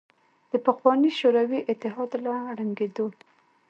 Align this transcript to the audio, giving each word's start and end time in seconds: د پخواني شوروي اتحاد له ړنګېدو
د 0.51 0.53
پخواني 0.67 1.11
شوروي 1.19 1.59
اتحاد 1.71 2.11
له 2.23 2.33
ړنګېدو 2.57 3.05